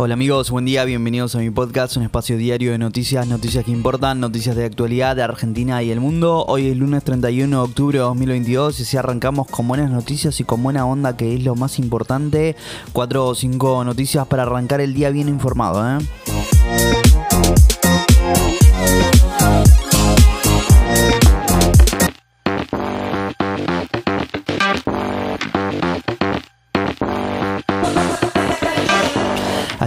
Hola 0.00 0.14
amigos, 0.14 0.52
buen 0.52 0.64
día, 0.64 0.84
bienvenidos 0.84 1.34
a 1.34 1.38
mi 1.38 1.50
podcast, 1.50 1.96
un 1.96 2.04
espacio 2.04 2.36
diario 2.36 2.70
de 2.70 2.78
noticias, 2.78 3.26
noticias 3.26 3.64
que 3.64 3.72
importan, 3.72 4.20
noticias 4.20 4.54
de 4.54 4.64
actualidad 4.64 5.16
de 5.16 5.24
Argentina 5.24 5.82
y 5.82 5.90
el 5.90 5.98
mundo. 5.98 6.44
Hoy 6.46 6.68
es 6.68 6.76
lunes 6.76 7.02
31 7.02 7.56
de 7.56 7.62
octubre 7.64 7.98
de 7.98 8.04
2022 8.04 8.78
y 8.78 8.84
si 8.84 8.96
arrancamos 8.96 9.48
con 9.48 9.66
buenas 9.66 9.90
noticias 9.90 10.38
y 10.38 10.44
con 10.44 10.62
buena 10.62 10.86
onda 10.86 11.16
que 11.16 11.34
es 11.34 11.42
lo 11.42 11.56
más 11.56 11.80
importante, 11.80 12.54
cuatro 12.92 13.26
o 13.26 13.34
cinco 13.34 13.82
noticias 13.82 14.24
para 14.28 14.44
arrancar 14.44 14.80
el 14.80 14.94
día 14.94 15.10
bien 15.10 15.28
informado. 15.28 15.98
¿eh? 15.98 17.77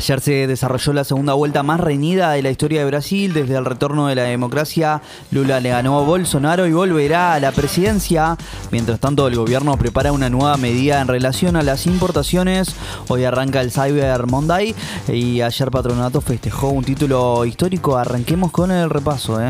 Ayer 0.01 0.19
se 0.19 0.47
desarrolló 0.47 0.93
la 0.93 1.03
segunda 1.03 1.33
vuelta 1.33 1.61
más 1.61 1.79
reñida 1.79 2.31
de 2.31 2.41
la 2.41 2.49
historia 2.49 2.79
de 2.79 2.87
Brasil. 2.87 3.33
Desde 3.33 3.55
el 3.55 3.65
retorno 3.65 4.07
de 4.07 4.15
la 4.15 4.23
democracia, 4.23 4.99
Lula 5.29 5.59
le 5.59 5.69
ganó 5.69 5.99
a 5.99 6.01
Bolsonaro 6.01 6.65
y 6.65 6.73
volverá 6.73 7.35
a 7.35 7.39
la 7.39 7.51
presidencia. 7.51 8.35
Mientras 8.71 8.99
tanto, 8.99 9.27
el 9.27 9.35
gobierno 9.35 9.77
prepara 9.77 10.11
una 10.11 10.27
nueva 10.27 10.57
medida 10.57 11.01
en 11.01 11.07
relación 11.07 11.55
a 11.55 11.61
las 11.61 11.85
importaciones. 11.85 12.75
Hoy 13.09 13.25
arranca 13.25 13.61
el 13.61 13.71
Cyber 13.71 14.25
Monday 14.25 14.73
y 15.07 15.41
ayer 15.41 15.69
Patronato 15.69 16.19
festejó 16.19 16.69
un 16.69 16.83
título 16.83 17.45
histórico. 17.45 17.95
Arranquemos 17.95 18.51
con 18.51 18.71
el 18.71 18.89
repaso, 18.89 19.39
¿eh? 19.39 19.49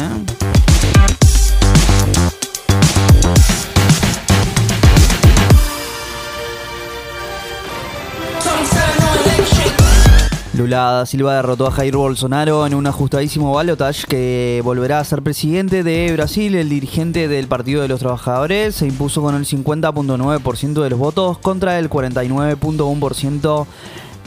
Lula 10.62 10.92
da 10.92 11.06
Silva 11.08 11.34
derrotó 11.34 11.66
a 11.66 11.72
Jair 11.72 11.96
Bolsonaro 11.96 12.68
en 12.68 12.76
un 12.76 12.86
ajustadísimo 12.86 13.52
balotage 13.52 14.06
que 14.06 14.62
volverá 14.64 15.00
a 15.00 15.04
ser 15.04 15.24
presidente 15.24 15.82
de 15.82 16.14
Brasil. 16.14 16.54
El 16.54 16.70
dirigente 16.70 17.28
del 17.28 17.48
Partido 17.48 17.82
de 17.82 17.88
los 17.88 18.00
Trabajadores 18.00 18.76
se 18.76 18.86
impuso 18.86 19.24
con 19.24 19.34
el 19.34 19.46
50.9% 19.48 20.84
de 20.84 20.90
los 20.92 21.00
votos 21.00 21.40
contra 21.40 21.80
el 21.80 21.90
49.1% 21.90 23.66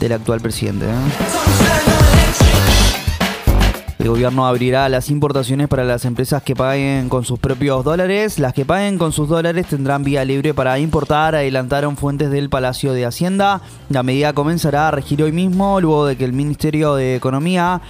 del 0.01 0.11
actual 0.11 0.41
presidente. 0.41 0.87
¿eh? 0.87 1.94
El 4.05 4.11
gobierno 4.11 4.45
abrirá 4.45 4.87
las 4.87 5.09
importaciones 5.09 5.67
para 5.67 5.83
las 5.83 6.05
empresas 6.05 6.43
que 6.43 6.55
paguen 6.55 7.09
con 7.09 7.25
sus 7.25 7.39
propios 7.39 7.83
dólares. 7.83 8.37
Las 8.37 8.53
que 8.53 8.63
paguen 8.63 8.99
con 8.99 9.11
sus 9.11 9.27
dólares 9.27 9.65
tendrán 9.65 10.03
vía 10.03 10.23
libre 10.23 10.53
para 10.53 10.77
importar, 10.77 11.33
adelantaron 11.33 11.97
fuentes 11.97 12.29
del 12.29 12.47
Palacio 12.47 12.93
de 12.93 13.03
Hacienda. 13.07 13.61
La 13.89 14.03
medida 14.03 14.33
comenzará 14.33 14.89
a 14.89 14.91
regir 14.91 15.23
hoy 15.23 15.31
mismo, 15.31 15.81
luego 15.81 16.05
de 16.05 16.17
que 16.17 16.25
el 16.25 16.33
Ministerio 16.33 16.93
de 16.93 17.15
Economía 17.15 17.81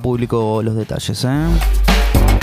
publicó 0.00 0.62
los 0.62 0.76
detalles. 0.76 1.24
¿eh? 1.24 2.37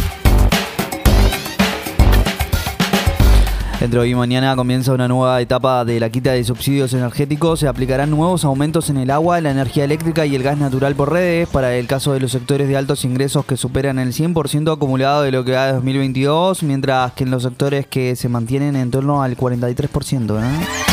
Dentro 3.86 4.02
de 4.02 4.08
hoy 4.08 4.14
y 4.14 4.16
mañana 4.16 4.56
comienza 4.56 4.94
una 4.94 5.08
nueva 5.08 5.40
etapa 5.42 5.86
de 5.86 6.00
la 6.00 6.10
quita 6.10 6.32
de 6.32 6.44
subsidios 6.44 6.92
energéticos. 6.96 7.60
Se 7.60 7.68
aplicarán 7.68 8.10
nuevos 8.10 8.44
aumentos 8.44 8.90
en 8.90 8.98
el 8.98 9.12
agua, 9.12 9.40
la 9.42 9.52
energía 9.52 9.84
eléctrica 9.84 10.26
y 10.26 10.34
el 10.34 10.42
gas 10.42 10.58
natural 10.58 10.96
por 10.96 11.12
redes 11.12 11.48
para 11.48 11.76
el 11.76 11.86
caso 11.86 12.12
de 12.12 12.20
los 12.20 12.32
sectores 12.32 12.68
de 12.68 12.78
altos 12.78 13.06
ingresos 13.06 13.46
que 13.46 13.58
superan 13.58 14.00
el 14.00 14.12
100% 14.12 14.74
acumulado 14.74 15.22
de 15.22 15.30
lo 15.30 15.46
que 15.46 15.52
va 15.52 15.68
de 15.68 15.74
2022, 15.74 16.64
mientras 16.64 17.12
que 17.12 17.26
en 17.26 17.30
los 17.30 17.44
sectores 17.44 17.86
que 17.86 18.16
se 18.16 18.28
mantienen 18.28 18.76
en 18.76 18.90
torno 18.90 19.22
al 19.22 19.38
43%. 19.38 20.42
¿eh? 20.42 20.85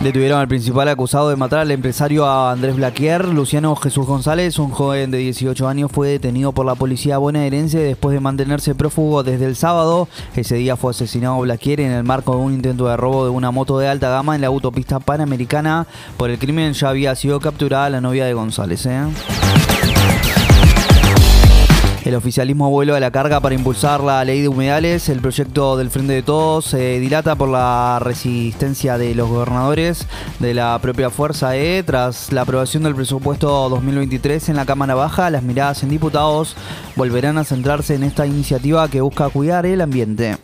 Detuvieron 0.00 0.38
al 0.38 0.46
principal 0.46 0.88
acusado 0.88 1.30
de 1.30 1.36
matar 1.36 1.60
al 1.60 1.70
empresario 1.70 2.30
Andrés 2.30 2.76
Blaquier. 2.76 3.26
Luciano 3.28 3.74
Jesús 3.74 4.06
González, 4.06 4.58
un 4.58 4.70
joven 4.70 5.10
de 5.10 5.18
18 5.18 5.66
años, 5.66 5.90
fue 5.90 6.08
detenido 6.08 6.52
por 6.52 6.66
la 6.66 6.74
policía 6.74 7.18
bonaerense 7.18 7.78
después 7.78 8.14
de 8.14 8.20
mantenerse 8.20 8.74
prófugo 8.74 9.22
desde 9.22 9.46
el 9.46 9.56
sábado. 9.56 10.06
Ese 10.36 10.56
día 10.56 10.76
fue 10.76 10.90
asesinado 10.90 11.40
Blaquier 11.40 11.80
en 11.80 11.92
el 11.92 12.04
marco 12.04 12.36
de 12.36 12.42
un 12.42 12.52
intento 12.52 12.86
de 12.86 12.96
robo 12.96 13.24
de 13.24 13.30
una 13.30 13.50
moto 13.50 13.78
de 13.78 13.88
alta 13.88 14.10
gama 14.10 14.34
en 14.34 14.42
la 14.42 14.48
autopista 14.48 15.00
panamericana. 15.00 15.86
Por 16.16 16.30
el 16.30 16.38
crimen 16.38 16.74
ya 16.74 16.90
había 16.90 17.14
sido 17.16 17.40
capturada 17.40 17.90
la 17.90 18.00
novia 18.00 18.26
de 18.26 18.34
González. 18.34 18.86
¿eh? 18.86 19.00
El 22.06 22.14
oficialismo 22.14 22.70
vuelve 22.70 22.96
a 22.96 23.00
la 23.00 23.10
carga 23.10 23.40
para 23.40 23.56
impulsar 23.56 24.00
la 24.00 24.24
ley 24.24 24.40
de 24.40 24.46
humedales. 24.46 25.08
El 25.08 25.18
proyecto 25.18 25.76
del 25.76 25.90
Frente 25.90 26.12
de 26.12 26.22
Todos 26.22 26.66
se 26.66 27.00
dilata 27.00 27.34
por 27.34 27.48
la 27.48 27.98
resistencia 28.00 28.96
de 28.96 29.12
los 29.16 29.28
gobernadores 29.28 30.06
de 30.38 30.54
la 30.54 30.78
propia 30.80 31.10
Fuerza 31.10 31.56
E. 31.56 31.82
Tras 31.82 32.32
la 32.32 32.42
aprobación 32.42 32.84
del 32.84 32.94
presupuesto 32.94 33.68
2023 33.68 34.50
en 34.50 34.54
la 34.54 34.66
Cámara 34.66 34.94
Baja, 34.94 35.30
las 35.30 35.42
miradas 35.42 35.82
en 35.82 35.88
diputados 35.88 36.54
volverán 36.94 37.38
a 37.38 37.44
centrarse 37.44 37.96
en 37.96 38.04
esta 38.04 38.24
iniciativa 38.24 38.88
que 38.88 39.00
busca 39.00 39.28
cuidar 39.28 39.66
el 39.66 39.80
ambiente. 39.80 40.36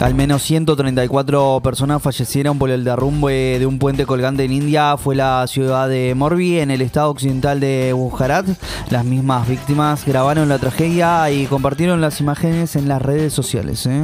Al 0.00 0.14
menos 0.14 0.42
134 0.42 1.60
personas 1.62 2.00
fallecieron 2.00 2.56
por 2.56 2.70
el 2.70 2.84
derrumbe 2.84 3.58
de 3.58 3.66
un 3.66 3.80
puente 3.80 4.06
colgante 4.06 4.44
en 4.44 4.52
India. 4.52 4.96
Fue 4.96 5.16
la 5.16 5.44
ciudad 5.48 5.88
de 5.88 6.14
Morbi, 6.14 6.60
en 6.60 6.70
el 6.70 6.82
estado 6.82 7.10
occidental 7.10 7.58
de 7.58 7.92
Gujarat. 7.92 8.46
Las 8.90 9.04
mismas 9.04 9.48
víctimas 9.48 10.06
grabaron 10.06 10.48
la 10.48 10.58
tragedia 10.58 11.28
y 11.32 11.46
compartieron 11.46 12.00
las 12.00 12.20
imágenes 12.20 12.76
en 12.76 12.86
las 12.86 13.02
redes 13.02 13.32
sociales. 13.32 13.86
¿eh? 13.86 14.00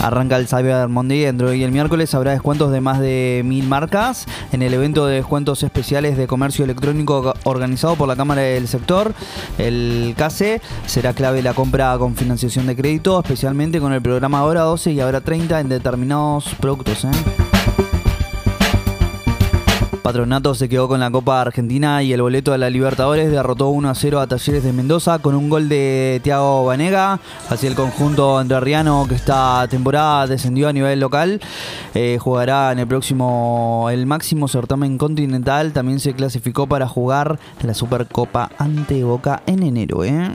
Arranca 0.00 0.36
el 0.36 0.48
Cyber 0.48 0.88
Monday 0.88 1.20
dentro 1.20 1.52
y 1.52 1.62
el 1.62 1.72
miércoles 1.72 2.14
habrá 2.14 2.32
descuentos 2.32 2.72
de 2.72 2.80
más 2.80 3.00
de 3.00 3.42
mil 3.44 3.66
marcas 3.66 4.26
en 4.52 4.62
el 4.62 4.72
evento 4.72 5.06
de 5.06 5.16
descuentos 5.16 5.62
especiales 5.62 6.16
de 6.16 6.26
comercio 6.26 6.64
electrónico 6.64 7.34
organizado 7.44 7.96
por 7.96 8.08
la 8.08 8.16
Cámara 8.16 8.42
del 8.42 8.66
Sector. 8.66 9.12
El 9.58 10.14
CASE 10.16 10.62
será 10.86 11.12
clave 11.12 11.42
la 11.42 11.54
compra 11.54 11.96
con 11.98 12.16
financiación 12.16 12.66
de 12.66 12.76
crédito, 12.76 13.20
especialmente 13.20 13.80
con 13.80 13.92
el 13.92 14.00
programa 14.00 14.38
Ahora 14.38 14.62
12 14.62 14.92
y 14.92 15.00
Ahora 15.00 15.20
30 15.20 15.60
en 15.60 15.68
determinados 15.68 16.54
productos. 16.60 17.04
¿eh? 17.04 17.49
Patronato 20.02 20.54
se 20.54 20.68
quedó 20.68 20.88
con 20.88 21.00
la 21.00 21.10
Copa 21.10 21.40
Argentina 21.40 22.02
y 22.02 22.12
el 22.12 22.22
boleto 22.22 22.52
de 22.52 22.58
la 22.58 22.70
Libertadores 22.70 23.30
derrotó 23.30 23.68
1 23.68 23.90
a 23.90 23.94
0 23.94 24.20
a 24.20 24.26
Talleres 24.26 24.64
de 24.64 24.72
Mendoza 24.72 25.18
con 25.18 25.34
un 25.34 25.50
gol 25.50 25.68
de 25.68 26.20
Thiago 26.24 26.64
Banega. 26.64 27.20
Así 27.48 27.66
el 27.66 27.74
conjunto 27.74 28.40
entrerriano 28.40 29.06
que 29.08 29.14
esta 29.14 29.66
temporada 29.68 30.26
descendió 30.26 30.68
a 30.68 30.72
nivel 30.72 31.00
local 31.00 31.40
eh, 31.94 32.18
jugará 32.20 32.72
en 32.72 32.78
el 32.78 32.86
próximo, 32.86 33.88
el 33.90 34.06
máximo 34.06 34.48
certamen 34.48 34.96
continental. 34.98 35.72
También 35.72 36.00
se 36.00 36.14
clasificó 36.14 36.66
para 36.66 36.88
jugar 36.88 37.38
la 37.62 37.74
Supercopa 37.74 38.50
ante 38.58 39.04
Boca 39.04 39.42
en 39.46 39.62
enero. 39.62 40.04
¿eh? 40.04 40.34